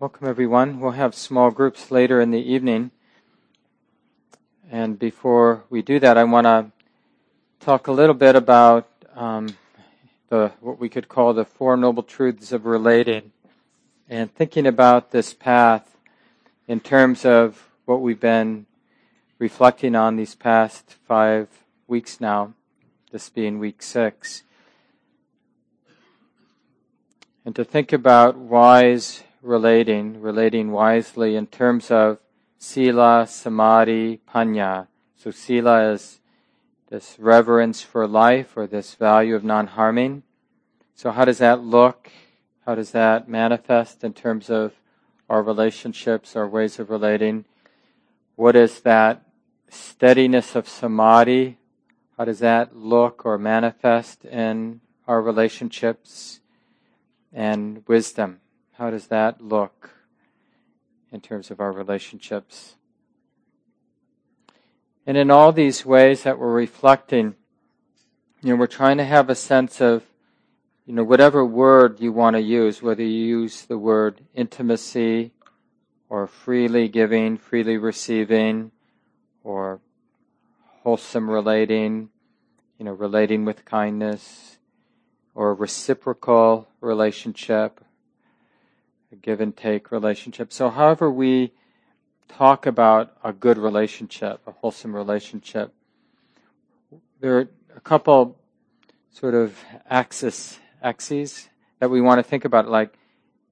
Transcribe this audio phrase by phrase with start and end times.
[0.00, 0.78] Welcome, everyone.
[0.78, 2.92] We'll have small groups later in the evening.
[4.70, 6.70] And before we do that, I want to
[7.58, 9.56] talk a little bit about um,
[10.28, 13.32] the what we could call the Four Noble Truths of Relating,
[14.08, 15.96] and thinking about this path
[16.68, 18.66] in terms of what we've been
[19.40, 21.48] reflecting on these past five
[21.88, 22.54] weeks now,
[23.10, 24.44] this being week six.
[27.44, 32.18] And to think about wise relating, relating wisely in terms of
[32.58, 34.86] sila, samadhi, panya.
[35.16, 36.20] So sila is
[36.90, 40.22] this reverence for life or this value of non-harming.
[40.94, 42.10] So how does that look?
[42.66, 44.72] How does that manifest in terms of
[45.28, 47.44] our relationships, our ways of relating?
[48.36, 49.22] What is that
[49.68, 51.58] steadiness of samadhi?
[52.16, 56.40] How does that look or manifest in our relationships?
[57.32, 58.40] And wisdom.
[58.78, 59.90] How does that look
[61.10, 62.76] in terms of our relationships?
[65.04, 67.34] And in all these ways that we're reflecting,
[68.40, 70.04] you know, we're trying to have a sense of,
[70.86, 75.32] you know, whatever word you want to use, whether you use the word intimacy
[76.08, 78.70] or freely giving, freely receiving,
[79.42, 79.80] or
[80.84, 82.10] wholesome relating,
[82.78, 84.58] you know, relating with kindness,
[85.34, 87.80] or reciprocal relationship,
[89.12, 90.52] a give and take relationship.
[90.52, 91.52] So, however, we
[92.28, 95.72] talk about a good relationship, a wholesome relationship,
[97.20, 98.38] there are a couple
[99.10, 101.48] sort of axis axes
[101.80, 102.94] that we want to think about, like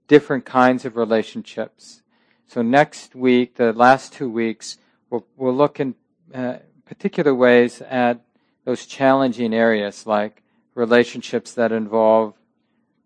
[0.07, 2.03] different kinds of relationships.
[2.47, 4.79] So next week, the last two weeks,
[5.11, 5.97] we'll, we'll look in
[6.33, 8.21] uh, particular ways at
[8.65, 10.43] those challenging areas, like
[10.75, 12.35] relationships that involve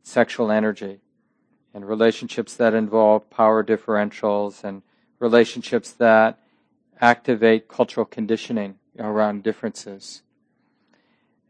[0.02, 1.00] sexual energy,
[1.72, 4.82] and relationships that involve power differentials and
[5.18, 6.38] relationships that
[7.00, 10.22] activate cultural conditioning around differences.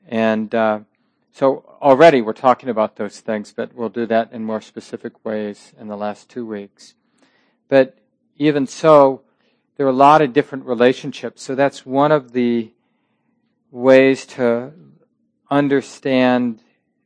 [0.06, 0.80] And uh,
[1.32, 5.72] so already we're talking about those things, but we'll do that in more specific ways
[5.78, 6.94] in the last two weeks.
[7.68, 7.98] But
[8.36, 9.22] even so,
[9.76, 11.42] there are a lot of different relationships.
[11.42, 12.72] So that's one of the
[13.70, 14.72] ways to
[15.50, 16.60] understand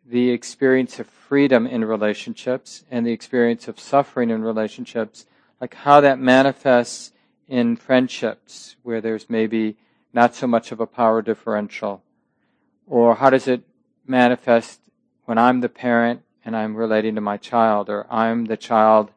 [0.07, 5.27] the experience of freedom in relationships and the experience of suffering in relationships,
[5.61, 7.13] like how that manifests
[7.49, 9.77] in friendships where there's maybe
[10.13, 12.03] not so much of a power differential,
[12.87, 13.63] or how does it
[14.07, 14.81] manifest
[15.25, 19.11] when I'm the parent and I'm relating to my child, or I'm the child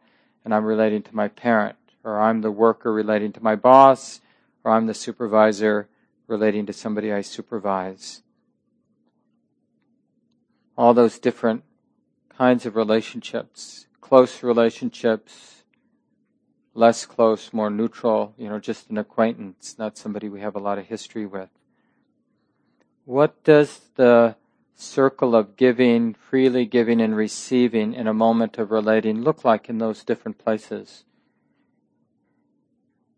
[0.45, 4.21] and I'm relating to my parent, or I'm the worker relating to my boss,
[4.63, 5.89] or I'm the supervisor
[6.27, 8.23] relating to somebody I supervise
[10.77, 11.63] all those different
[12.29, 15.63] kinds of relationships, close relationships,
[16.75, 20.77] less close, more neutral, you know, just an acquaintance, not somebody we have a lot
[20.77, 21.49] of history with.
[23.05, 24.35] What does the
[24.75, 29.79] circle of giving, freely giving and receiving in a moment of relating look like in
[29.79, 31.03] those different places?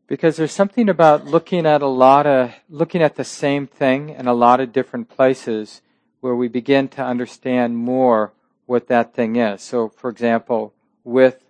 [0.07, 4.27] Because there's something about looking at a lot of, looking at the same thing in
[4.27, 5.81] a lot of different places
[6.21, 8.33] where we begin to understand more
[8.65, 9.61] what that thing is.
[9.61, 11.43] So, for example, with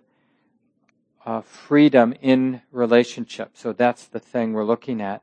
[1.26, 3.50] uh, freedom in relationship.
[3.54, 5.22] So that's the thing we're looking at.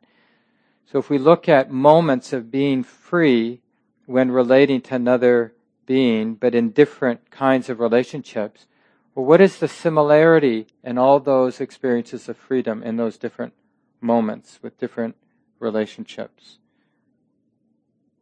[0.92, 3.62] So if we look at moments of being free
[4.06, 5.54] when relating to another
[5.86, 8.68] being, but in different kinds of relationships,
[9.16, 13.54] well, what is the similarity in all those experiences of freedom in those different
[14.00, 15.16] moments with different
[15.60, 16.60] relationships?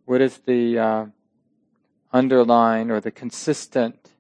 [0.06, 1.06] What is the uh,
[2.12, 4.12] underlying or the consistent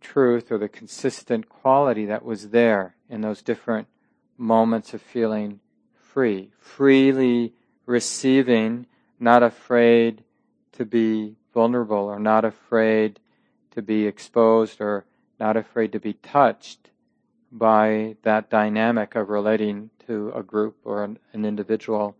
[0.00, 3.86] truth or the consistent quality that was there in those different
[4.36, 5.60] moments of feeling
[5.94, 7.52] free, freely
[7.86, 8.86] receiving,
[9.20, 10.24] not afraid
[10.72, 13.20] to be vulnerable or not afraid
[13.70, 15.04] to be exposed or
[15.38, 16.90] not afraid to be touched
[17.50, 22.16] by that dynamic of relating to a group or an, an individual.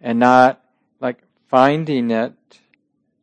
[0.00, 0.62] And not
[1.52, 2.32] finding it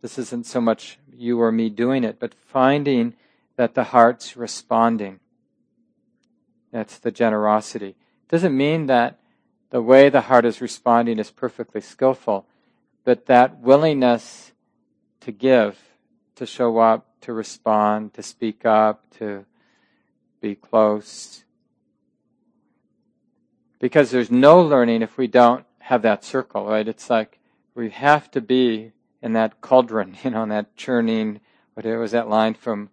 [0.04, 3.16] this isn't so much you or me doing it, but finding
[3.56, 5.20] that the heart's responding.
[6.72, 7.90] That's the generosity.
[7.90, 9.20] It doesn't mean that
[9.72, 12.46] the way the heart is responding is perfectly skillful,
[13.04, 14.52] but that willingness
[15.22, 15.80] to give,
[16.36, 19.44] to show up, to respond, to speak up, to
[20.40, 21.46] be close.
[23.80, 26.88] Because there's no learning if we don't have that circle, right?
[26.88, 27.39] It's like
[27.80, 28.92] we have to be
[29.22, 31.40] in that cauldron, you know, in that churning,
[31.74, 32.90] what was that line from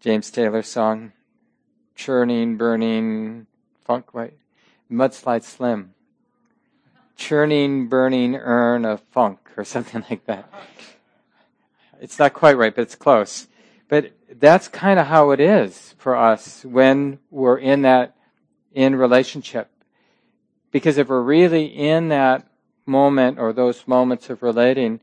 [0.00, 1.12] James Taylor's song,
[1.94, 3.46] churning, burning,
[3.84, 4.34] funk, right?
[4.90, 5.92] Mudslide Slim.
[7.16, 10.50] Churning, burning urn of funk, or something like that.
[12.00, 13.48] It's not quite right, but it's close.
[13.88, 18.16] But that's kind of how it is for us when we're in that,
[18.72, 19.70] in relationship.
[20.70, 22.46] Because if we're really in that
[22.86, 25.00] moment or those moments of relating,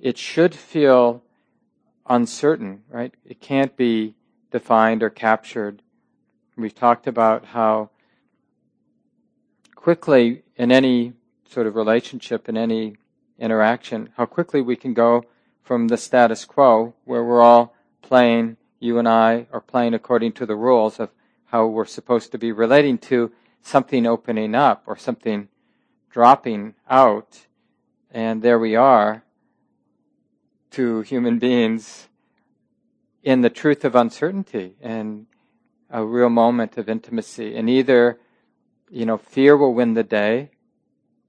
[0.00, 1.22] it should feel
[2.08, 3.14] uncertain, right?
[3.24, 4.14] It can't be
[4.50, 5.82] defined or captured.
[6.56, 7.90] We've talked about how
[9.74, 11.14] quickly in any
[11.48, 12.96] sort of relationship, in any
[13.38, 15.24] interaction, how quickly we can go
[15.62, 20.46] from the status quo where we're all playing, you and I are playing according to
[20.46, 21.10] the rules of
[21.46, 25.48] how we're supposed to be relating to something opening up or something
[26.10, 27.46] dropping out.
[28.10, 29.22] And there we are
[30.72, 32.08] to human beings
[33.22, 35.26] in the truth of uncertainty and
[35.90, 37.56] a real moment of intimacy.
[37.56, 38.18] And either,
[38.90, 40.50] you know, fear will win the day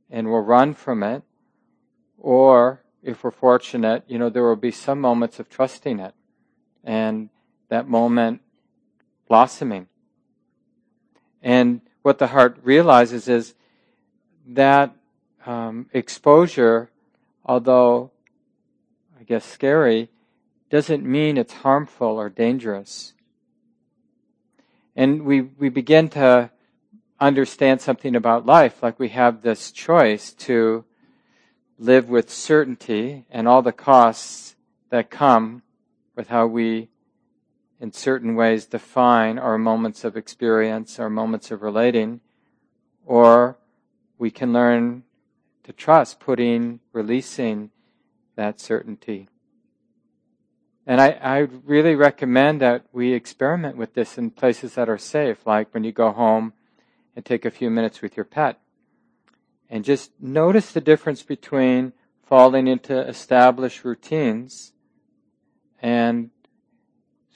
[0.09, 1.23] and we'll run from it,
[2.17, 6.13] or if we're fortunate, you know, there will be some moments of trusting it
[6.83, 7.29] and
[7.69, 8.41] that moment
[9.27, 9.87] blossoming.
[11.41, 13.55] And what the heart realizes is
[14.47, 14.95] that
[15.45, 16.89] um, exposure,
[17.45, 18.11] although
[19.19, 20.09] I guess scary,
[20.69, 23.13] doesn't mean it's harmful or dangerous.
[24.95, 26.49] And we, we begin to
[27.19, 30.85] understand something about life, like we have this choice to
[31.77, 34.55] live with certainty and all the costs
[34.89, 35.61] that come
[36.15, 36.89] with how we,
[37.79, 42.19] in certain ways, define our moments of experience, our moments of relating,
[43.05, 43.57] or
[44.21, 45.01] we can learn
[45.63, 47.71] to trust, putting, releasing
[48.35, 49.27] that certainty.
[50.85, 55.47] And I, I really recommend that we experiment with this in places that are safe,
[55.47, 56.53] like when you go home
[57.15, 58.59] and take a few minutes with your pet.
[59.71, 64.73] And just notice the difference between falling into established routines
[65.81, 66.29] and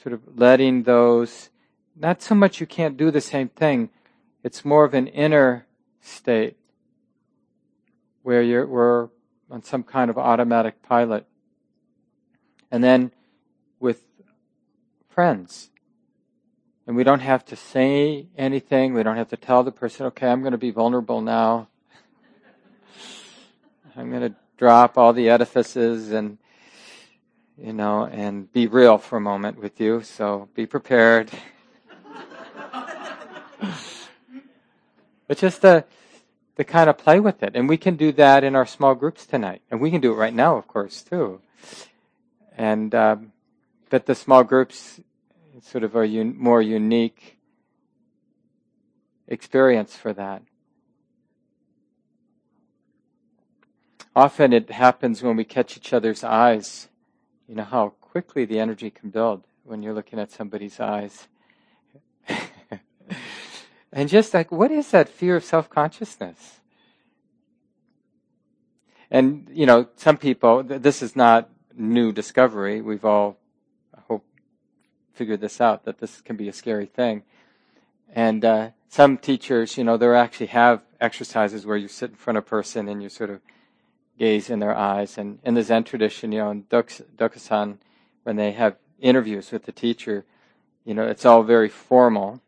[0.04, 1.50] sort of letting those,
[1.96, 3.90] not so much you can't do the same thing,
[4.44, 5.66] it's more of an inner
[6.00, 6.58] state
[8.26, 9.10] where you're, we're
[9.52, 11.28] on some kind of automatic pilot.
[12.72, 13.12] And then
[13.80, 14.02] with
[15.08, 15.70] friends.
[16.88, 18.96] And we don't have to say anything.
[18.96, 21.68] We don't have to tell the person, okay, I'm going to be vulnerable now.
[23.96, 26.40] I'm going to drop all the edifices and
[27.60, 30.02] you know, and be real for a moment with you.
[30.02, 31.30] So be prepared.
[35.28, 35.86] but just to,
[36.58, 37.52] to kind of play with it.
[37.56, 39.62] And we can do that in our small groups tonight.
[39.70, 41.42] And we can do it right now, of course, too.
[42.58, 43.32] And, um,
[43.90, 45.00] but the small groups
[45.62, 47.38] sort of are un- more unique
[49.28, 50.44] experience for that.
[54.16, 56.88] Often it happens when we catch each other's eyes
[57.48, 61.28] you know how quickly the energy can build when you're looking at somebody's eyes.
[63.96, 66.60] And just like, what is that fear of self consciousness?
[69.10, 72.82] And, you know, some people, this is not new discovery.
[72.82, 73.38] We've all,
[73.98, 74.26] I hope,
[75.14, 77.24] figured this out that this can be a scary thing.
[78.14, 82.38] And uh, some teachers, you know, they actually have exercises where you sit in front
[82.38, 83.40] of a person and you sort of
[84.20, 85.18] gaze in their eyes.
[85.18, 87.78] And in the Zen tradition, you know, in Dokusan,
[88.24, 90.26] when they have interviews with the teacher,
[90.84, 92.42] you know, it's all very formal.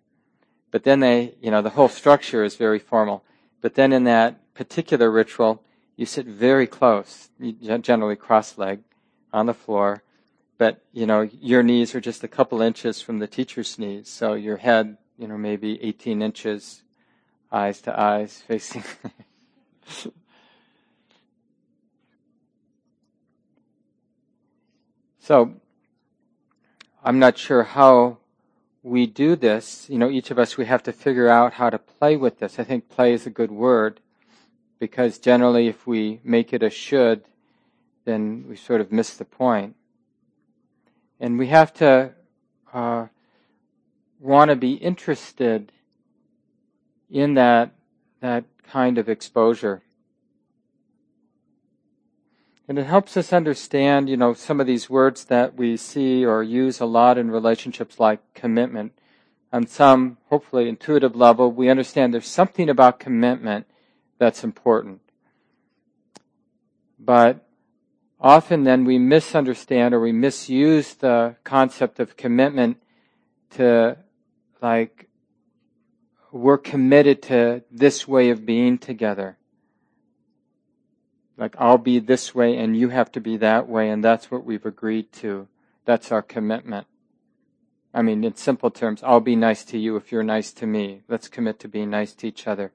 [0.72, 3.24] But then they, you know, the whole structure is very formal.
[3.62, 5.64] But then in that particular ritual,
[5.96, 7.30] you sit very close,
[7.82, 8.84] generally cross-legged
[9.34, 10.04] on the floor.
[10.58, 14.10] But, you know, your knees are just a couple inches from the teacher's knees.
[14.10, 16.84] So your head, you know, maybe 18 inches
[17.52, 18.84] eyes to eyes facing
[25.20, 25.56] So,
[27.04, 28.20] I'm not sure how
[28.88, 29.89] we do this.
[29.89, 32.58] You know, each of us, we have to figure out how to play with this.
[32.58, 34.00] I think play is a good word
[34.79, 37.24] because generally, if we make it a should,
[38.06, 39.75] then we sort of miss the point.
[41.20, 42.13] And we have to
[42.74, 43.08] uh,
[44.20, 45.72] want to be interested
[47.10, 47.72] in that
[48.20, 49.82] that kind of exposure.
[52.68, 56.44] And it helps us understand, you know, some of these words that we see or
[56.44, 58.92] use a lot in relationships like commitment.
[59.54, 63.66] On some, hopefully, intuitive level, we understand there's something about commitment
[64.20, 65.00] that's important.
[67.00, 67.48] But
[68.20, 72.78] often then we misunderstand or we misuse the concept of commitment
[73.52, 73.98] to
[74.62, 75.08] like
[76.32, 79.38] we're committed to this way of being together.
[81.38, 84.44] Like I'll be this way and you have to be that way and that's what
[84.44, 85.48] we've agreed to.
[85.86, 86.88] That's our commitment.
[87.94, 91.01] I mean, in simple terms, I'll be nice to you if you're nice to me.
[91.08, 92.72] Let's commit to being nice to each other.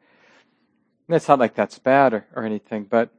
[1.06, 3.10] And it's not like that's bad or, or anything, but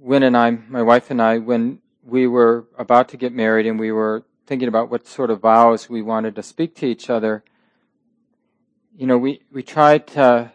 [0.00, 3.78] Win and I, my wife and I, when we were about to get married and
[3.78, 7.44] we were thinking about what sort of vows we wanted to speak to each other,
[8.96, 10.52] you know, we, we tried to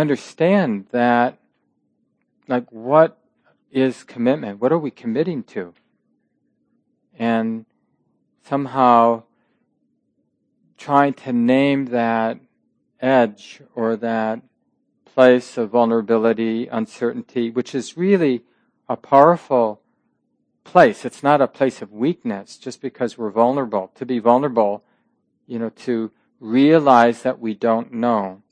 [0.00, 1.38] understand that,
[2.48, 3.18] like, what
[3.70, 4.60] is commitment?
[4.60, 5.74] What are we committing to?
[7.18, 7.66] And
[8.44, 9.24] somehow
[10.76, 12.38] trying to name that
[13.00, 14.42] edge or that
[15.04, 18.44] place of vulnerability, uncertainty, which is really
[18.88, 19.80] a powerful
[20.64, 21.04] place.
[21.04, 23.92] It's not a place of weakness just because we're vulnerable.
[23.94, 24.84] To be vulnerable,
[25.46, 28.42] you know, to realize that we don't know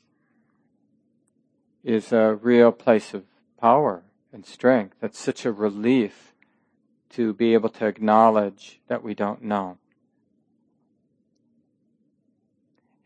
[1.84, 3.24] is a real place of
[3.60, 4.96] power and strength.
[5.00, 6.34] That's such a relief
[7.10, 9.78] to be able to acknowledge that we don't know.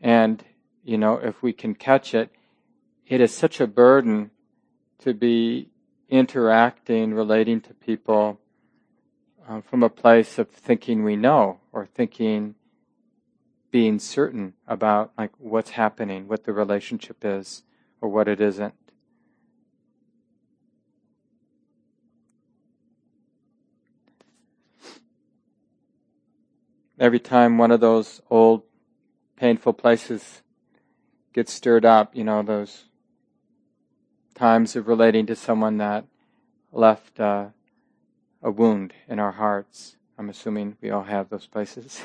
[0.01, 0.43] And,
[0.83, 2.31] you know, if we can catch it,
[3.05, 4.31] it is such a burden
[4.99, 5.69] to be
[6.07, 8.39] interacting, relating to people
[9.47, 12.55] uh, from a place of thinking we know or thinking
[13.71, 17.63] being certain about like what's happening, what the relationship is
[18.01, 18.73] or what it isn't.
[26.99, 28.63] Every time one of those old
[29.37, 30.41] painful places
[31.33, 32.85] gets stirred up, you know, those
[34.35, 36.05] times of relating to someone that
[36.71, 37.47] left uh,
[38.41, 39.95] a wound in our hearts.
[40.17, 42.01] I'm assuming we all have those places.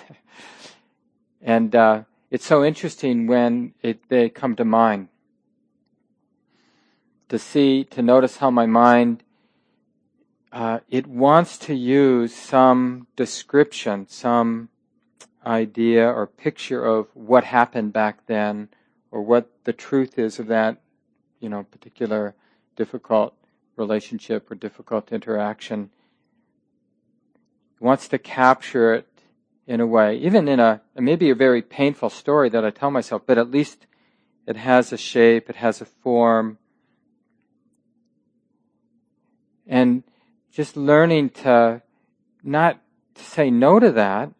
[1.43, 5.09] and uh, it's so interesting when it, they come to mind
[7.28, 9.23] to see, to notice how my mind,
[10.52, 14.69] uh, it wants to use some description, some
[15.45, 18.69] idea or picture of what happened back then
[19.11, 20.81] or what the truth is of that,
[21.40, 22.35] you know, particular
[22.76, 23.35] difficult
[23.76, 25.90] relationship or difficult interaction
[27.76, 29.09] It wants to capture it
[29.66, 33.23] in a way, even in a maybe a very painful story that I tell myself,
[33.26, 33.87] but at least
[34.47, 36.59] it has a shape, it has a form.
[39.66, 40.02] And
[40.52, 41.83] just learning to
[42.42, 42.80] not
[43.14, 44.30] to say no to that,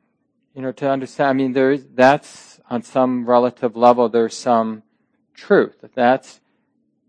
[0.55, 4.83] you know, to understand, I mean, there's, that's on some relative level, there's some
[5.35, 5.85] truth.
[5.95, 6.41] That's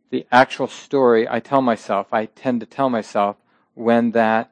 [0.10, 3.38] the actual story I tell myself, I tend to tell myself
[3.74, 4.52] when that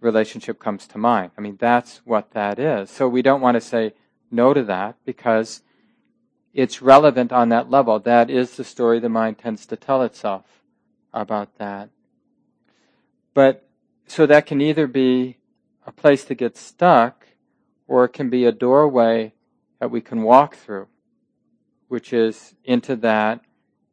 [0.00, 1.30] relationship comes to mind.
[1.38, 2.90] I mean, that's what that is.
[2.90, 3.94] So we don't want to say
[4.30, 5.62] no to that because
[6.52, 7.98] it's relevant on that level.
[7.98, 10.44] That is the story the mind tends to tell itself
[11.12, 11.88] about that.
[13.34, 13.68] But
[14.06, 15.38] so that can either be
[15.86, 17.26] a place to get stuck
[17.86, 19.32] or it can be a doorway
[19.80, 20.86] that we can walk through,
[21.88, 23.40] which is into that,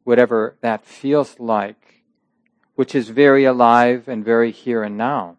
[0.04, 2.04] whatever that feels like,
[2.74, 5.36] which is very alive and very here and now.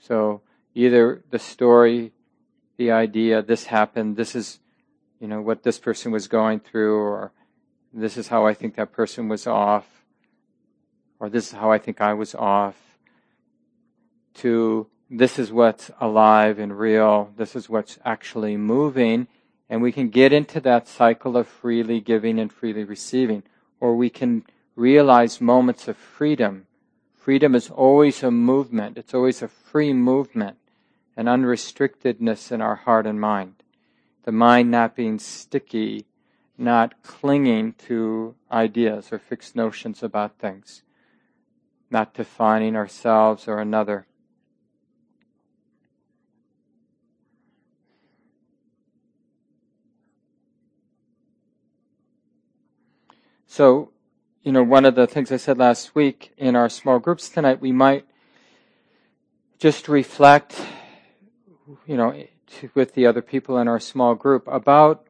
[0.00, 0.42] So
[0.74, 2.12] either the story,
[2.76, 4.58] the idea, this happened, this is,
[5.20, 7.32] you know, what this person was going through, or
[7.92, 9.99] this is how I think that person was off,
[11.20, 12.76] or this is how I think I was off,
[14.34, 19.28] to this is what's alive and real, this is what's actually moving,
[19.68, 23.42] and we can get into that cycle of freely giving and freely receiving,
[23.78, 26.66] or we can realize moments of freedom
[27.20, 28.96] Freedom is always a movement.
[28.96, 30.56] It's always a free movement,
[31.18, 33.56] an unrestrictedness in our heart and mind.
[34.22, 36.06] The mind not being sticky,
[36.56, 40.82] not clinging to ideas or fixed notions about things,
[41.90, 44.06] not defining ourselves or another.
[53.46, 53.90] So,
[54.42, 57.60] you know, one of the things I said last week in our small groups tonight,
[57.60, 58.06] we might
[59.58, 60.64] just reflect,
[61.84, 65.04] you know, to, with the other people in our small group about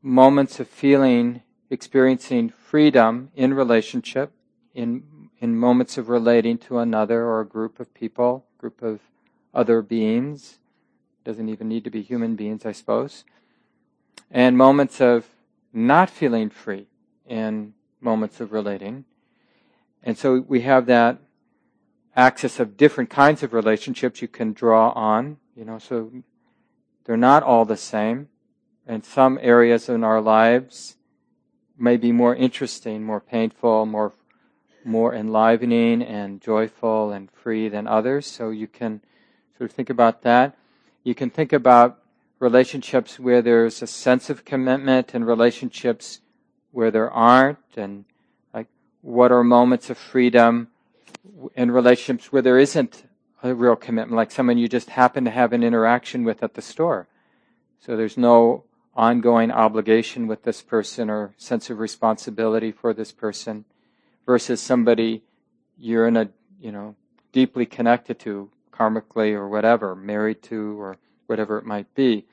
[0.00, 4.32] moments of feeling, experiencing freedom in relationship,
[4.72, 9.00] in in moments of relating to another or a group of people, group of
[9.54, 10.58] other beings.
[11.24, 13.24] Doesn't even need to be human beings, I suppose.
[14.30, 15.28] And moments of
[15.72, 16.86] not feeling free
[17.26, 19.04] in moments of relating.
[20.02, 21.18] And so we have that
[22.16, 26.10] axis of different kinds of relationships you can draw on, you know, so
[27.04, 28.28] they're not all the same.
[28.86, 30.96] And some areas in our lives
[31.78, 34.12] may be more interesting, more painful, more
[34.84, 38.26] more enlivening and joyful and free than others.
[38.26, 39.00] So you can
[39.56, 40.56] sort of think about that.
[41.04, 41.98] You can think about
[42.38, 46.20] relationships where there's a sense of commitment and relationships
[46.72, 48.04] where there aren't and
[48.54, 48.66] like
[49.02, 50.68] what are moments of freedom
[51.54, 53.04] in relationships where there isn't
[53.42, 56.62] a real commitment, like someone you just happen to have an interaction with at the
[56.62, 57.08] store.
[57.80, 63.64] So there's no ongoing obligation with this person or sense of responsibility for this person
[64.26, 65.22] versus somebody
[65.78, 66.28] you're in a,
[66.60, 66.94] you know,
[67.32, 70.96] deeply connected to karmically or whatever, married to or
[71.26, 72.26] whatever it might be.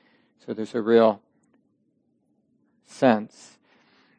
[0.44, 1.20] So there's a real
[2.86, 3.58] sense.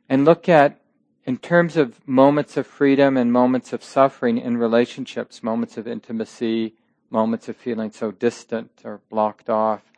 [0.07, 0.79] And look at
[1.25, 6.73] in terms of moments of freedom and moments of suffering in relationships, moments of intimacy,
[7.09, 9.91] moments of feeling so distant or blocked off,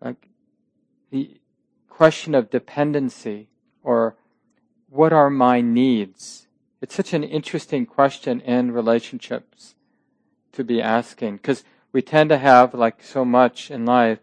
[0.00, 0.28] like
[1.10, 1.40] the
[1.88, 3.48] question of dependency
[3.82, 4.14] or
[4.88, 6.45] what are my needs?
[6.86, 9.74] It's such an interesting question in relationships
[10.52, 14.20] to be asking because we tend to have, like so much in life,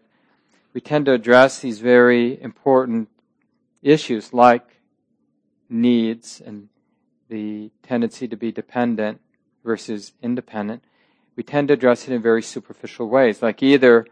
[0.72, 3.10] we tend to address these very important
[3.82, 4.80] issues like
[5.68, 6.70] needs and
[7.28, 9.20] the tendency to be dependent
[9.62, 10.82] versus independent,
[11.36, 14.06] we tend to address it in very superficial ways, like either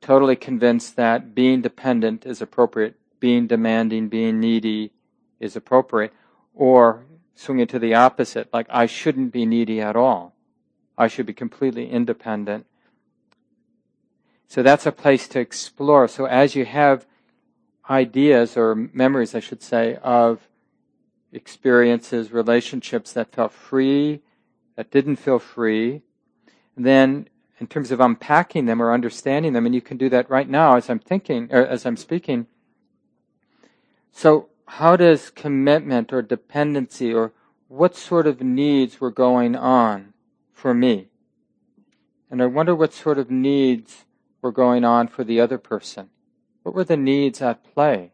[0.00, 4.92] totally convinced that being dependent is appropriate, being demanding, being needy
[5.40, 6.12] is appropriate,
[6.54, 7.04] or
[7.40, 10.34] swing it to the opposite, like I shouldn't be needy at all.
[10.98, 12.66] I should be completely independent.
[14.46, 16.06] So that's a place to explore.
[16.06, 17.06] So as you have
[17.88, 20.48] ideas or memories, I should say, of
[21.32, 24.20] experiences, relationships that felt free,
[24.76, 26.02] that didn't feel free.
[26.76, 27.26] Then,
[27.58, 30.76] in terms of unpacking them or understanding them, and you can do that right now
[30.76, 32.46] as I'm thinking, or as I'm speaking.
[34.12, 37.32] So, how does commitment or dependency or
[37.66, 40.12] what sort of needs were going on
[40.52, 41.08] for me?
[42.30, 44.04] And I wonder what sort of needs
[44.40, 46.08] were going on for the other person.
[46.62, 48.12] What were the needs at play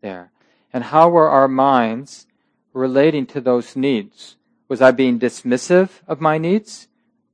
[0.00, 0.30] there?
[0.72, 2.28] And how were our minds
[2.72, 4.36] relating to those needs?
[4.68, 6.86] Was I being dismissive of my needs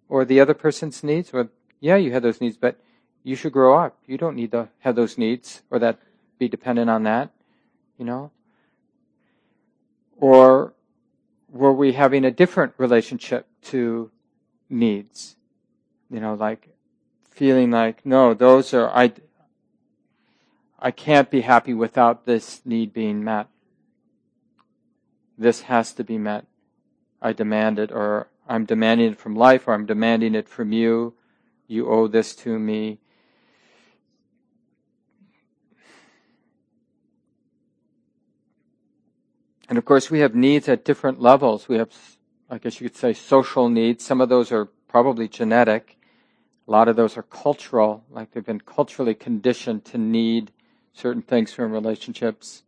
[0.08, 1.30] or the other person's needs?
[1.30, 2.80] Well, yeah, you have those needs, but
[3.22, 3.98] you should grow up.
[4.06, 5.98] You don't need to have those needs or that
[6.38, 7.32] be dependent on that,
[7.98, 8.30] you know?
[10.22, 10.74] Or
[11.50, 14.10] were we having a different relationship to
[14.70, 15.36] needs?
[16.08, 16.68] You know, like
[17.28, 19.12] feeling like, no, those are, I,
[20.78, 23.48] I can't be happy without this need being met
[25.42, 26.46] this has to be met.
[27.20, 31.14] I demand it, or I'm demanding it from life, or I'm demanding it from you.
[31.66, 33.00] You owe this to me.
[39.72, 41.66] And of course, we have needs at different levels.
[41.66, 41.88] We have,
[42.50, 44.04] I guess you could say, social needs.
[44.04, 45.96] Some of those are probably genetic.
[46.68, 50.52] A lot of those are cultural, like they've been culturally conditioned to need
[50.92, 52.64] certain things from relationships.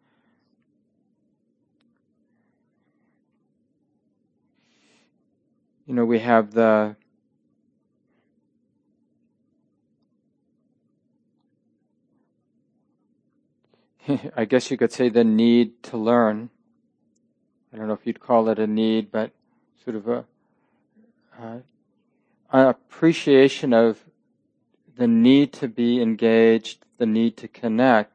[5.87, 6.97] you know, we have the
[14.35, 16.49] I guess you could say the need to learn.
[17.75, 19.33] I don't know if you'd call it a need, but
[19.83, 20.25] sort of a,
[21.37, 21.59] uh,
[22.53, 24.05] an appreciation of
[24.97, 28.13] the need to be engaged, the need to connect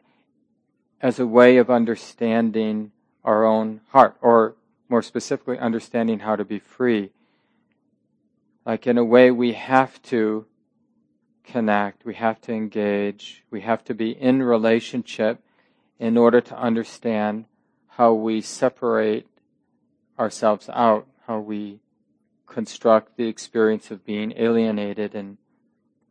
[1.02, 2.94] as a way of understanding
[3.26, 4.56] our own heart, or
[4.88, 7.10] more specifically, understanding how to be free.
[8.66, 10.46] Like in a way we have to
[11.44, 15.44] connect, we have to engage, we have to be in relationship
[16.00, 17.44] in order to understand
[17.90, 19.28] how we separate
[20.20, 21.80] ourselves out, how we
[22.46, 25.38] construct the experience of being alienated and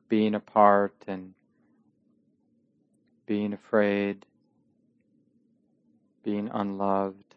[0.09, 1.35] being apart and
[3.27, 4.25] being afraid,
[6.25, 7.35] being unloved.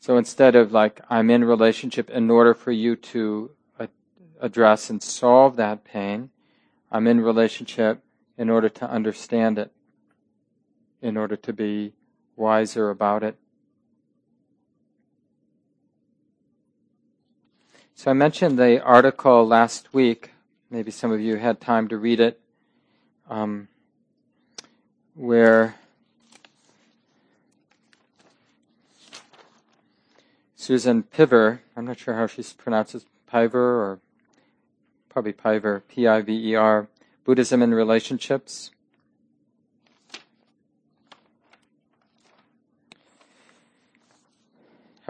[0.00, 3.52] So instead of like, I'm in relationship in order for you to
[4.40, 6.30] address and solve that pain,
[6.90, 8.02] I'm in relationship
[8.36, 9.72] in order to understand it,
[11.00, 11.94] in order to be
[12.42, 13.36] wiser about it.
[17.94, 20.32] So I mentioned the article last week.
[20.68, 22.40] Maybe some of you had time to read it,
[23.30, 23.68] um,
[25.14, 25.76] where
[30.56, 34.00] Susan Piver, I'm not sure how she pronounces Piver or
[35.08, 36.88] probably Piver, P I V E R,
[37.24, 38.72] Buddhism and Relationships.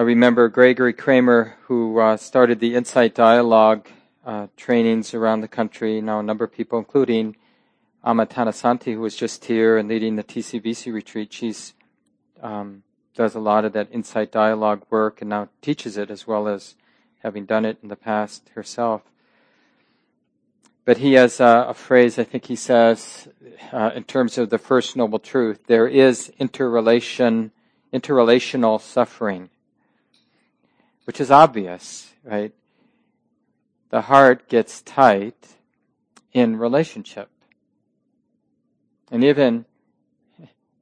[0.02, 3.86] I remember Gregory Kramer, who uh, started the Insight Dialogue
[4.26, 6.00] uh, trainings around the country.
[6.00, 7.36] Now, a number of people, including
[8.04, 11.74] Amma Thanasanti, who was just here and leading the TCVC retreat, she's
[12.42, 12.82] um,
[13.14, 16.74] does a lot of that Insight Dialogue work and now teaches it as well as
[17.20, 19.02] having done it in the past herself.
[20.84, 23.28] But he has a, a phrase, I think he says,
[23.72, 27.52] uh, in terms of the first noble truth, there is interrelation,
[27.94, 29.48] interrelational suffering
[31.04, 32.52] which is obvious, right?
[33.90, 35.56] The heart gets tight
[36.32, 37.28] in relationship.
[39.10, 39.66] And even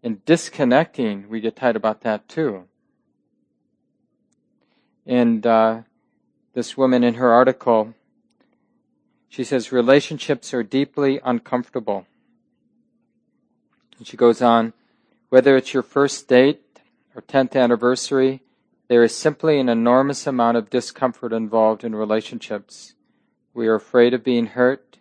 [0.02, 2.64] in disconnecting, we get tight about that too.
[5.06, 5.82] And uh,
[6.54, 7.94] this woman in her article,
[9.28, 12.06] she says relationships are deeply uncomfortable.
[13.98, 14.72] And she goes on,
[15.28, 16.80] whether it's your first date
[17.14, 18.42] or 10th anniversary,
[18.90, 22.94] there is simply an enormous amount of discomfort involved in relationships.
[23.54, 24.98] We are afraid of being hurt,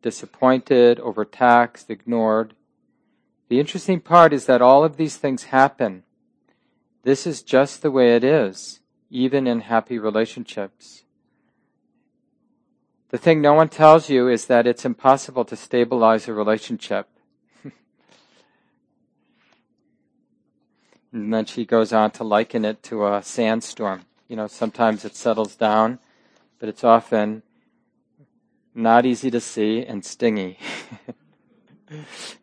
[0.00, 2.54] disappointed, overtaxed, ignored.
[3.50, 6.04] The interesting part is that all of these things happen.
[7.02, 8.80] This is just the way it is,
[9.10, 11.04] even in happy relationships.
[13.10, 17.06] The thing no one tells you is that it's impossible to stabilize a relationship.
[21.12, 24.02] And then she goes on to liken it to a sandstorm.
[24.28, 25.98] You know, sometimes it settles down,
[26.58, 27.42] but it's often
[28.74, 30.58] not easy to see and stingy.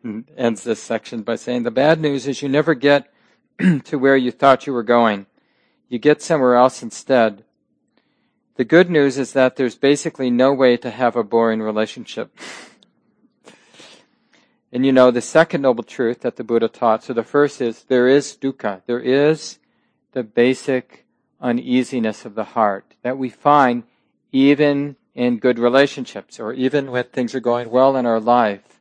[0.02, 3.10] and ends this section by saying the bad news is you never get
[3.84, 5.26] to where you thought you were going.
[5.88, 7.44] You get somewhere else instead.
[8.56, 12.36] The good news is that there's basically no way to have a boring relationship.
[14.72, 17.84] And you know, the second noble truth that the Buddha taught, so the first is
[17.84, 19.58] there is dukkha, there is
[20.12, 21.06] the basic
[21.40, 23.84] uneasiness of the heart that we find
[24.32, 28.80] even in good relationships or even when things are going well in our life.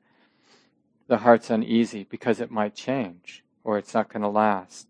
[1.08, 4.88] The heart's uneasy because it might change or it's not going to last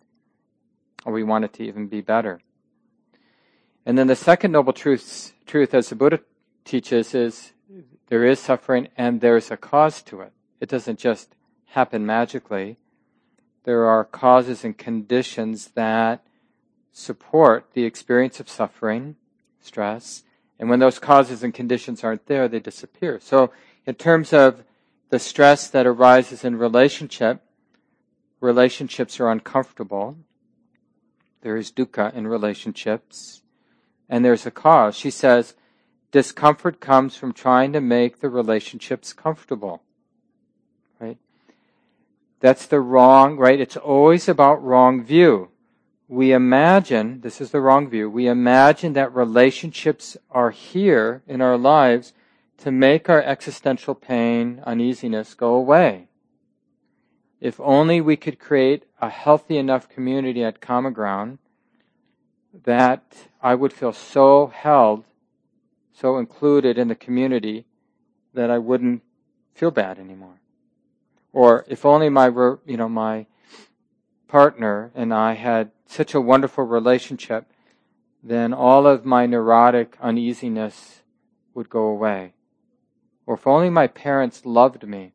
[1.06, 2.42] or we want it to even be better.
[3.86, 6.20] And then the second noble truth, truth as the Buddha
[6.66, 7.54] teaches is
[8.08, 10.34] there is suffering and there's a cause to it.
[10.60, 11.36] It doesn't just
[11.68, 12.78] happen magically.
[13.64, 16.24] There are causes and conditions that
[16.92, 19.16] support the experience of suffering,
[19.60, 20.24] stress,
[20.60, 23.20] and when those causes and conditions aren't there, they disappear.
[23.20, 23.52] So,
[23.86, 24.64] in terms of
[25.10, 27.42] the stress that arises in relationship,
[28.40, 30.18] relationships are uncomfortable.
[31.42, 33.42] There is dukkha in relationships,
[34.10, 34.96] and there's a cause.
[34.96, 35.54] She says,
[36.12, 39.84] discomfort comes from trying to make the relationships comfortable.
[42.40, 43.60] That's the wrong, right?
[43.60, 45.50] It's always about wrong view.
[46.08, 51.58] We imagine, this is the wrong view, we imagine that relationships are here in our
[51.58, 52.14] lives
[52.60, 56.08] to make our existential pain, uneasiness go away.
[57.42, 61.40] If only we could create a healthy enough community at Common Ground
[62.64, 63.04] that
[63.42, 65.04] I would feel so held,
[65.94, 67.66] so included in the community
[68.34, 69.04] that I wouldn't
[69.54, 70.40] feel bad anymore.
[71.38, 72.30] Or if only my,
[72.66, 73.28] you know, my
[74.28, 77.46] partner and I had such a wonderful relationship,
[78.24, 81.04] then all of my neurotic uneasiness
[81.54, 82.34] would go away.
[83.28, 85.14] Or if only my parents loved me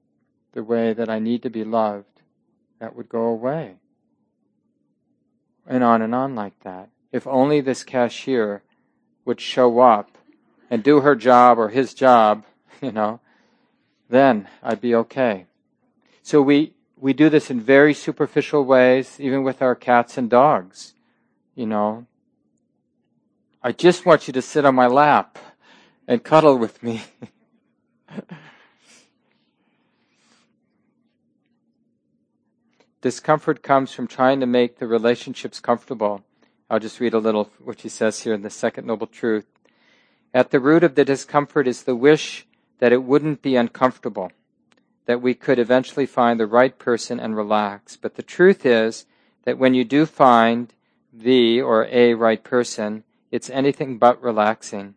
[0.53, 2.21] the way that I need to be loved,
[2.79, 3.79] that would go away.
[5.67, 6.89] And on and on like that.
[7.11, 8.63] If only this cashier
[9.25, 10.19] would show up
[10.71, 12.45] and do her job or his job,
[12.81, 13.19] you know,
[14.09, 15.47] then I'd be okay.
[16.23, 20.95] So we, we do this in very superficial ways, even with our cats and dogs.
[21.57, 22.07] You know,
[23.63, 25.37] I just want you to sit on my lap
[26.07, 27.03] and cuddle with me.
[33.01, 36.23] Discomfort comes from trying to make the relationships comfortable.
[36.71, 39.47] I'll just read a little what he says here in the second noble truth.
[40.33, 42.47] At the root of the discomfort is the wish
[42.79, 44.31] that it wouldn't be uncomfortable
[45.07, 47.97] that we could eventually find the right person and relax.
[47.97, 49.07] But the truth is
[49.45, 50.73] that when you do find
[51.13, 54.95] the or a right person, it's anything but relaxing.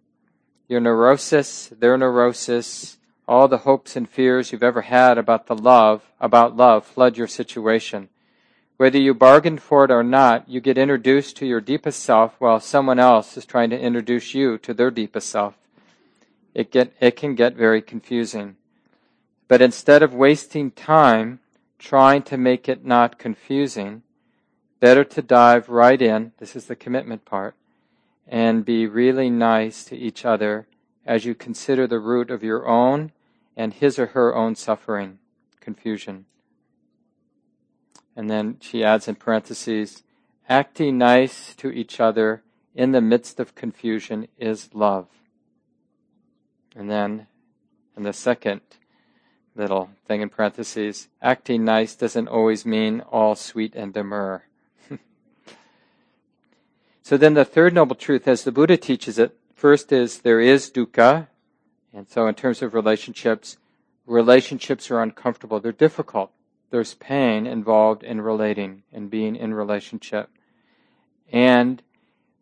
[0.68, 6.12] Your neurosis, their neurosis, all the hopes and fears you've ever had about the love,
[6.20, 8.10] about love, flood your situation.
[8.78, 12.60] Whether you bargained for it or not, you get introduced to your deepest self while
[12.60, 15.56] someone else is trying to introduce you to their deepest self.
[16.54, 18.58] It, get, it can get very confusing.
[19.47, 21.39] But instead of wasting time
[21.77, 24.01] trying to make it not confusing,
[24.79, 27.55] better to dive right in, this is the commitment part,
[28.27, 30.67] and be really nice to each other
[31.05, 33.12] as you consider the root of your own
[33.55, 35.19] and his or her own suffering,
[35.60, 36.25] confusion.
[38.15, 40.03] And then she adds in parentheses,
[40.49, 42.41] acting nice to each other
[42.73, 45.08] in the midst of confusion is love.
[46.75, 47.27] And then
[47.95, 48.62] in the second
[49.56, 54.46] little thing in parentheses, acting nice doesn't always mean all sweet and demure.
[57.02, 60.70] so then the third noble truth, as the Buddha teaches it, first is there is
[60.70, 61.28] dukkha.
[61.94, 63.58] And so in terms of relationships,
[64.06, 65.60] relationships are uncomfortable.
[65.60, 66.32] They're difficult.
[66.70, 70.30] There's pain involved in relating and being in relationship.
[71.32, 71.82] And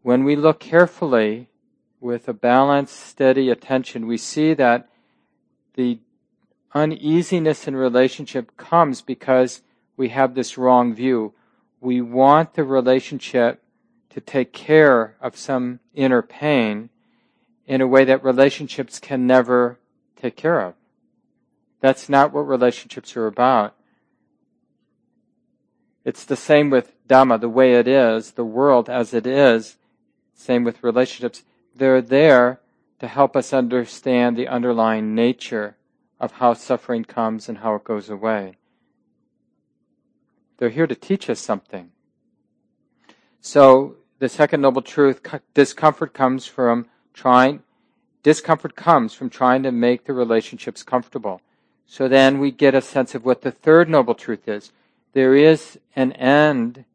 [0.01, 1.49] when we look carefully
[1.99, 4.89] with a balanced, steady attention, we see that
[5.75, 5.99] the
[6.73, 9.61] uneasiness in relationship comes because
[9.95, 11.33] we have this wrong view.
[11.79, 13.61] We want the relationship
[14.09, 16.89] to take care of some inner pain
[17.65, 19.79] in a way that relationships can never
[20.15, 20.73] take care of.
[21.79, 23.75] That's not what relationships are about.
[26.05, 29.77] It's the same with Dhamma, the way it is, the world as it is.
[30.33, 31.43] Same with relationships.
[31.75, 32.59] They're there
[32.99, 35.75] to help us understand the underlying nature
[36.23, 38.55] of how suffering comes and how it goes away.
[40.55, 41.91] They're here to teach us something.
[43.41, 45.21] So, the second noble truth,
[45.53, 47.61] discomfort comes from trying,
[48.23, 51.41] discomfort comes from trying to make the relationships comfortable.
[51.87, 54.71] So then we get a sense of what the third noble truth is.
[55.11, 56.85] There is an end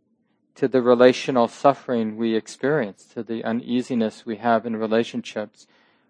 [0.54, 5.66] to the relational suffering we experience, to the uneasiness we have in relationships,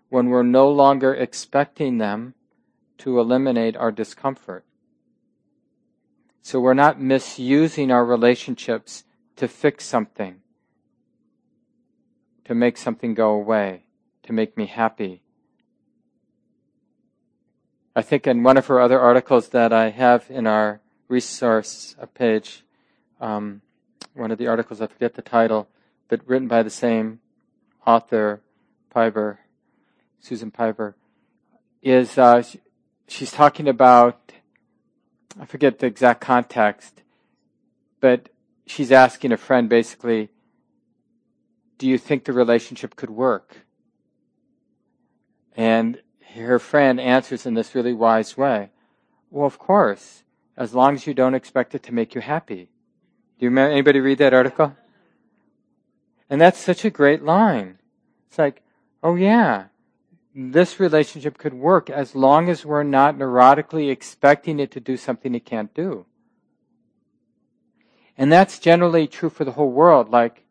[0.09, 2.35] when we're no longer expecting them
[2.99, 4.65] to eliminate our discomfort.
[6.43, 9.05] So we're not misusing our relationships
[9.37, 10.41] to fix something,
[12.45, 13.85] to make something go away,
[14.25, 15.23] to make me happy.
[17.95, 22.65] I think in one of her other articles that I have in our resource page,
[23.21, 23.61] um,
[24.15, 25.69] one of the articles, I forget the title,
[26.09, 27.21] but written by the same
[27.87, 28.41] author,
[28.91, 29.41] Piver,
[30.21, 30.97] Susan Piver,
[31.83, 32.43] is uh,
[33.09, 34.33] she's talking about,
[35.41, 37.03] I forget the exact context,
[38.01, 38.29] but
[38.67, 40.29] she's asking a friend basically,
[41.79, 43.65] do you think the relationship could work?
[45.57, 46.01] And
[46.35, 48.71] her friend answers in this really wise way.
[49.31, 50.23] Well, of course,
[50.57, 52.71] as long as you don't expect it to make you happy.
[53.39, 54.77] Do you remember anybody read that article?
[56.29, 57.79] And that's such a great line.
[58.29, 58.63] It's like,
[59.03, 59.67] oh yeah,
[60.41, 65.35] this relationship could work as long as we're not neurotically expecting it to do something
[65.35, 66.07] it can't do.
[68.17, 70.11] And that's generally true for the whole world.
[70.11, 70.45] Like,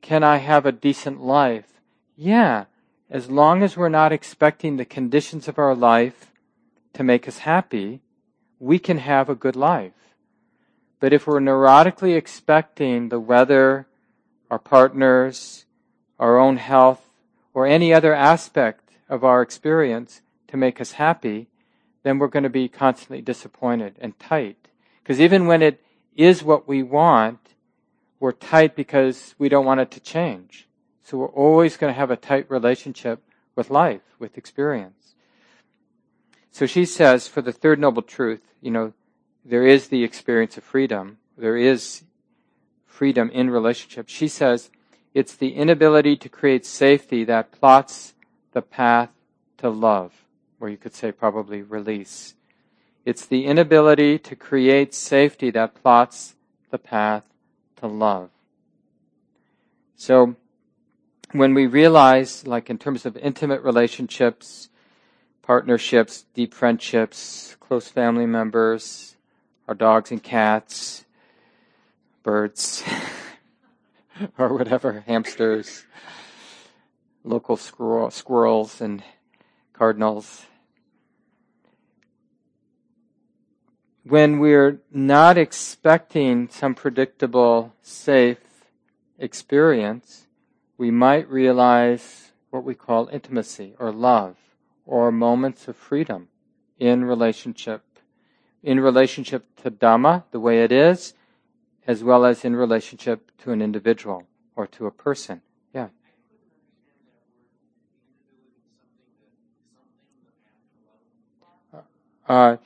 [0.00, 1.80] can I have a decent life?
[2.16, 2.64] Yeah,
[3.08, 6.32] as long as we're not expecting the conditions of our life
[6.94, 8.00] to make us happy,
[8.58, 10.16] we can have a good life.
[10.98, 13.86] But if we're neurotically expecting the weather,
[14.50, 15.66] our partners,
[16.18, 17.04] our own health,
[17.54, 21.48] or any other aspect of our experience to make us happy,
[22.02, 24.68] then we're going to be constantly disappointed and tight.
[25.02, 25.82] Because even when it
[26.16, 27.40] is what we want,
[28.20, 30.68] we're tight because we don't want it to change.
[31.02, 33.22] So we're always going to have a tight relationship
[33.56, 35.14] with life, with experience.
[36.52, 38.92] So she says, for the third noble truth, you know,
[39.44, 41.18] there is the experience of freedom.
[41.36, 42.02] There is
[42.86, 44.08] freedom in relationship.
[44.08, 44.70] She says,
[45.14, 48.14] it's the inability to create safety that plots
[48.52, 49.10] the path
[49.58, 50.12] to love,
[50.60, 52.34] or you could say probably release.
[53.04, 56.34] It's the inability to create safety that plots
[56.70, 57.24] the path
[57.76, 58.30] to love.
[59.96, 60.36] So,
[61.32, 64.68] when we realize, like in terms of intimate relationships,
[65.42, 69.16] partnerships, deep friendships, close family members,
[69.68, 71.04] our dogs and cats,
[72.22, 72.82] birds,
[74.38, 75.84] or whatever, hamsters,
[77.24, 79.02] local squirrel, squirrels and
[79.72, 80.46] cardinals.
[84.04, 88.38] When we're not expecting some predictable, safe
[89.18, 90.26] experience,
[90.78, 94.36] we might realize what we call intimacy or love
[94.86, 96.28] or moments of freedom
[96.78, 97.82] in relationship.
[98.62, 101.14] In relationship to Dhamma, the way it is,
[101.86, 105.42] as well as in relationship to an individual or to a person.
[105.74, 105.88] Yeah.
[112.30, 112.58] Uh,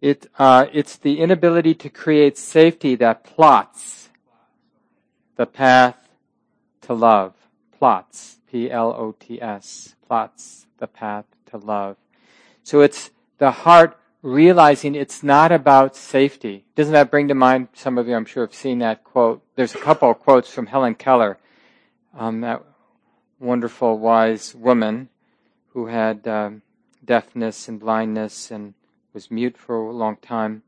[0.00, 4.08] it, uh, it's the inability to create safety that plots
[5.34, 6.08] the path
[6.82, 7.34] to love.
[7.76, 8.38] Plots.
[8.52, 9.96] P-L-O-T-S.
[10.06, 11.96] Plots the path to love.
[12.62, 16.64] So it's the heart realizing it's not about safety.
[16.76, 19.42] Doesn't that bring to mind, some of you I'm sure have seen that quote.
[19.56, 21.38] There's a couple of quotes from Helen Keller,
[22.16, 22.62] um, that
[23.40, 25.08] wonderful wise woman
[25.70, 26.62] who had um,
[27.04, 28.74] deafness and blindness and
[29.14, 30.64] was mute for a long time.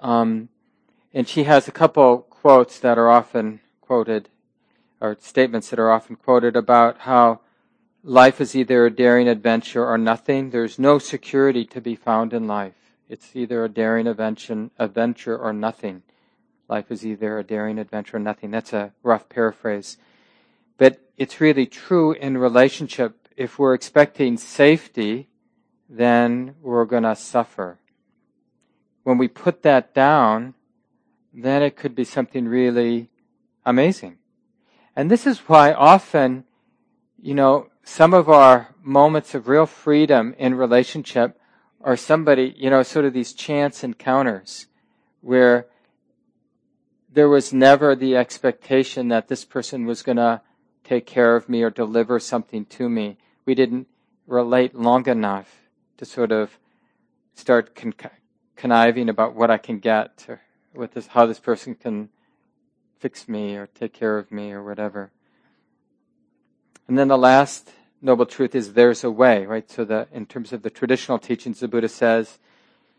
[0.00, 0.48] Um,
[1.14, 4.28] and she has a couple quotes that are often quoted,
[5.00, 7.40] or statements that are often quoted about how
[8.02, 10.50] life is either a daring adventure or nothing.
[10.50, 12.74] There's no security to be found in life.
[13.08, 16.02] It's either a daring adventure or nothing.
[16.68, 18.50] Life is either a daring adventure or nothing.
[18.50, 19.96] That's a rough paraphrase.
[20.76, 23.28] But it's really true in relationship.
[23.36, 25.27] If we're expecting safety,
[25.88, 27.78] then we're going to suffer.
[29.04, 30.54] When we put that down,
[31.32, 33.08] then it could be something really
[33.64, 34.18] amazing.
[34.94, 36.44] And this is why often,
[37.20, 41.40] you know, some of our moments of real freedom in relationship
[41.80, 44.66] are somebody, you know, sort of these chance encounters
[45.20, 45.66] where
[47.10, 50.42] there was never the expectation that this person was going to
[50.84, 53.16] take care of me or deliver something to me.
[53.46, 53.86] We didn't
[54.26, 55.57] relate long enough
[55.98, 56.58] to sort of
[57.34, 57.94] start con-
[58.56, 60.40] conniving about what I can get or
[60.74, 62.08] with this, how this person can
[62.98, 65.10] fix me or take care of me or whatever.
[66.86, 69.70] And then the last noble truth is there's a way, right?
[69.70, 72.38] So that in terms of the traditional teachings, the Buddha says,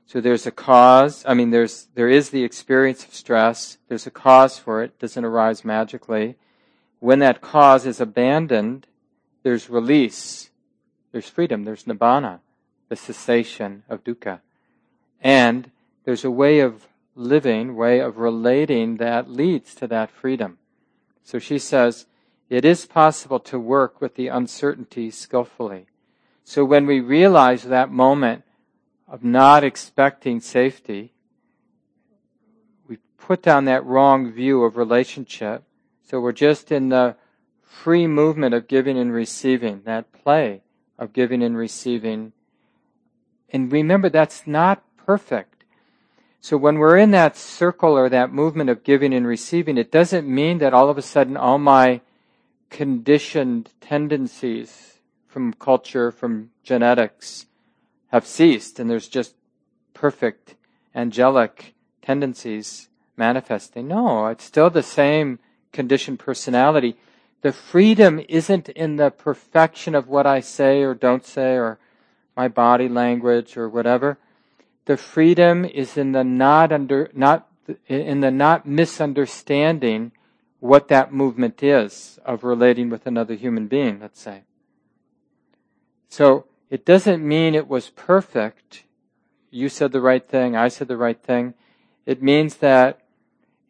[0.05, 1.23] so there's a cause.
[1.27, 3.77] I mean, there's there is the experience of stress.
[3.89, 4.85] There's a cause for it.
[4.85, 6.35] it doesn't arise magically.
[6.99, 8.87] When that cause is abandoned,
[9.43, 10.49] there's release.
[11.11, 11.63] There's freedom.
[11.63, 12.39] There's nibbana,
[12.89, 14.41] the cessation of dukkha,
[15.21, 15.71] and
[16.03, 20.57] there's a way of living, way of relating that leads to that freedom.
[21.23, 22.05] So she says,
[22.49, 25.85] it is possible to work with the uncertainty skillfully.
[26.43, 28.43] So when we realize that moment
[29.07, 31.13] of not expecting safety,
[32.87, 35.63] we put down that wrong view of relationship.
[36.03, 37.15] So we're just in the
[37.61, 40.63] free movement of giving and receiving, that play
[40.97, 42.33] of giving and receiving.
[43.51, 45.63] And remember, that's not perfect.
[46.41, 50.27] So when we're in that circle or that movement of giving and receiving, it doesn't
[50.27, 52.01] mean that all of a sudden all my
[52.69, 57.47] conditioned tendencies from culture, from genetics,
[58.07, 59.35] have ceased, and there's just
[59.93, 60.55] perfect
[60.95, 63.87] angelic tendencies manifesting.
[63.87, 65.39] No, it's still the same
[65.71, 66.95] conditioned personality.
[67.41, 71.79] The freedom isn't in the perfection of what I say or don't say or
[72.39, 74.17] my body language or whatever.
[74.85, 77.49] The freedom is in the not under, not,
[77.85, 80.13] in the not misunderstanding
[80.61, 84.43] what that movement is of relating with another human being, let's say.
[86.07, 88.85] So it doesn't mean it was perfect.
[89.51, 91.55] You said the right thing, I said the right thing.
[92.05, 93.01] It means that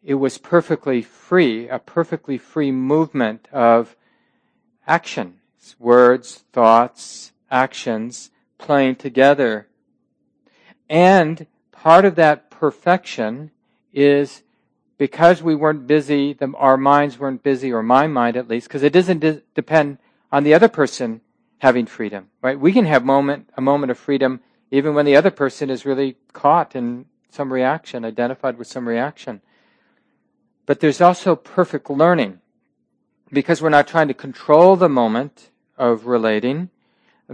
[0.04, 3.96] it was perfectly free, a perfectly free movement of
[4.86, 5.40] action,
[5.80, 8.30] words, thoughts, actions
[8.60, 9.66] playing together.
[10.88, 13.50] And part of that perfection
[13.92, 14.42] is
[14.98, 18.82] because we weren't busy, the, our minds weren't busy, or my mind at least, because
[18.82, 19.98] it doesn't de- depend
[20.30, 21.20] on the other person
[21.58, 22.58] having freedom, right?
[22.58, 26.16] We can have moment, a moment of freedom even when the other person is really
[26.32, 29.40] caught in some reaction, identified with some reaction.
[30.66, 32.40] But there's also perfect learning.
[33.32, 36.70] Because we're not trying to control the moment of relating,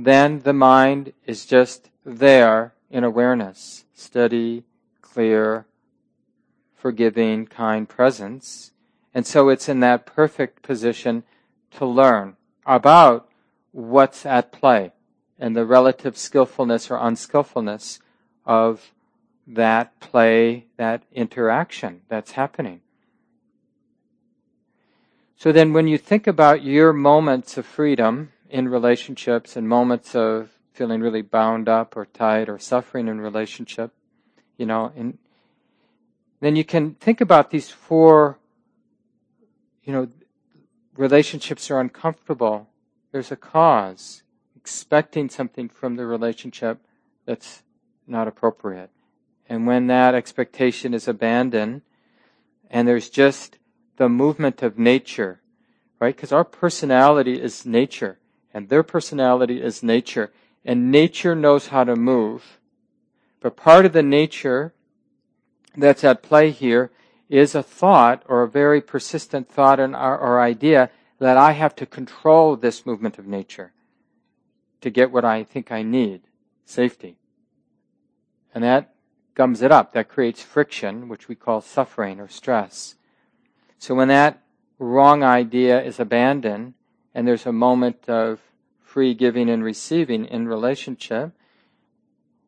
[0.04, 4.64] then the mind is just there in awareness, steady,
[5.00, 5.64] clear,
[6.74, 8.72] forgiving, kind presence.
[9.14, 11.24] And so it's in that perfect position
[11.72, 12.36] to learn
[12.66, 13.28] about
[13.72, 14.92] what's at play
[15.38, 18.00] and the relative skillfulness or unskillfulness
[18.44, 18.92] of
[19.46, 22.80] that play, that interaction that's happening.
[25.38, 30.50] So then when you think about your moments of freedom in relationships and moments of
[30.72, 33.92] feeling really bound up or tight or suffering in relationship,
[34.56, 35.18] you know, in,
[36.40, 38.38] then you can think about these four,
[39.82, 40.08] you know,
[40.96, 42.68] relationships are uncomfortable.
[43.12, 44.22] There's a cause,
[44.56, 46.80] expecting something from the relationship
[47.24, 47.62] that's
[48.06, 48.90] not appropriate.
[49.48, 51.82] And when that expectation is abandoned,
[52.70, 53.58] and there's just
[53.96, 55.40] the movement of nature,
[56.00, 56.14] right?
[56.14, 58.18] Because our personality is nature,
[58.56, 60.32] and their personality is nature,
[60.64, 62.58] and nature knows how to move.
[63.38, 64.72] But part of the nature
[65.76, 66.90] that's at play here
[67.28, 70.88] is a thought or a very persistent thought or, or idea
[71.18, 73.74] that I have to control this movement of nature
[74.80, 76.22] to get what I think I need
[76.64, 77.18] safety.
[78.54, 78.94] And that
[79.34, 79.92] gums it up.
[79.92, 82.94] That creates friction, which we call suffering or stress.
[83.78, 84.40] So when that
[84.78, 86.72] wrong idea is abandoned
[87.16, 88.40] and there's a moment of
[88.82, 91.32] free giving and receiving in relationship,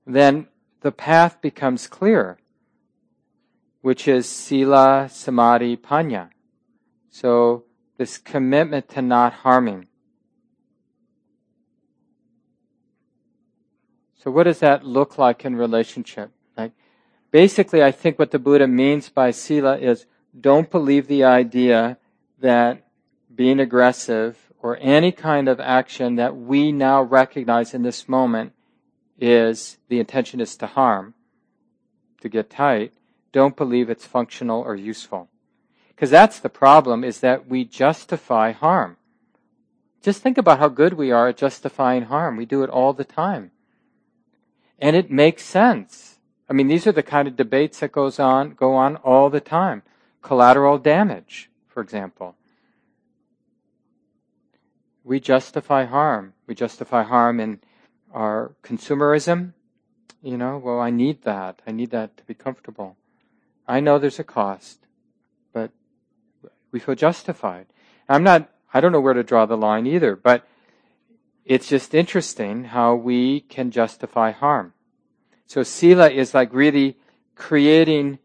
[0.07, 0.47] then
[0.83, 2.37] the path becomes clear,
[3.81, 6.29] which is sila, samadhi, panya.
[7.09, 7.65] So
[7.97, 9.87] this commitment to not harming.
[14.23, 16.31] So what does that look like in relationship?
[16.59, 16.73] Like
[17.31, 20.05] basically I think what the Buddha means by sila is
[20.39, 21.97] don't believe the idea
[22.39, 22.87] that
[23.35, 28.53] being aggressive or any kind of action that we now recognize in this moment
[29.19, 31.15] is the intention is to harm,
[32.21, 32.93] to get tight.
[33.33, 35.29] Don't believe it's functional or useful.
[35.89, 38.97] Because that's the problem is that we justify harm.
[40.03, 42.37] Just think about how good we are at justifying harm.
[42.37, 43.51] We do it all the time.
[44.79, 46.19] And it makes sense.
[46.49, 49.41] I mean, these are the kind of debates that goes on, go on all the
[49.41, 49.83] time.
[50.23, 52.37] Collateral damage, for example.
[55.09, 56.35] We justify harm.
[56.47, 57.61] We justify harm in
[58.13, 59.55] our consumerism.
[60.23, 61.63] You know, well, I need that.
[61.67, 62.99] I need that to be comfortable.
[63.67, 64.87] I know there's a cost,
[65.55, 65.71] but
[66.73, 67.69] we feel justified.
[68.07, 70.47] I'm not, I don't know where to draw the line either, but
[71.47, 74.75] it's just interesting how we can justify harm.
[75.47, 76.99] So sila is like really
[77.35, 78.19] creating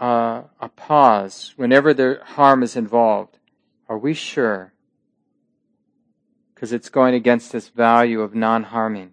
[0.00, 3.36] uh, a pause whenever the harm is involved.
[3.86, 4.72] Are we sure?
[6.56, 9.12] Because it's going against this value of non-harming.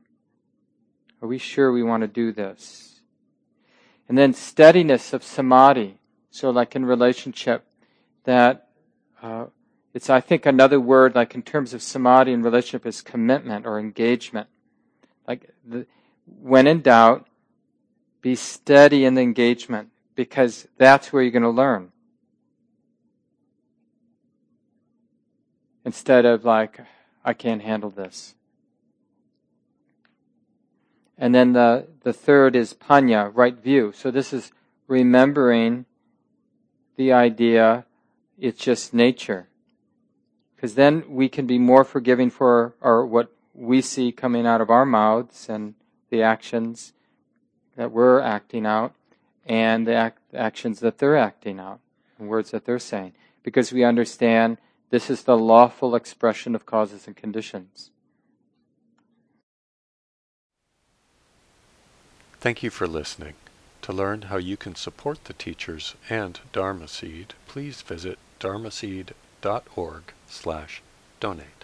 [1.21, 3.01] Are we sure we want to do this?
[4.09, 5.99] And then steadiness of samadhi.
[6.31, 7.65] So like in relationship,
[8.23, 8.69] that
[9.21, 9.47] uh,
[9.93, 13.77] it's I think another word like in terms of samadhi and relationship is commitment or
[13.77, 14.47] engagement.
[15.27, 15.85] Like the,
[16.25, 17.27] when in doubt,
[18.21, 21.91] be steady in the engagement because that's where you're going to learn.
[25.85, 26.79] Instead of like,
[27.23, 28.35] I can't handle this.
[31.17, 33.93] And then the, the third is panya, right view.
[33.95, 34.51] So this is
[34.87, 35.85] remembering
[36.95, 37.85] the idea
[38.39, 39.47] it's just nature.
[40.55, 44.69] Because then we can be more forgiving for our, what we see coming out of
[44.69, 45.75] our mouths and
[46.09, 46.93] the actions
[47.75, 48.93] that we're acting out
[49.45, 51.79] and the act, actions that they're acting out
[52.17, 53.13] and words that they're saying.
[53.43, 54.57] Because we understand
[54.93, 57.89] this is the lawful expression of causes and conditions.
[62.39, 63.33] Thank you for listening.
[63.81, 70.83] To learn how you can support the teachers and Dharma Seed, please visit dharmaseed.org slash
[71.19, 71.62] donate.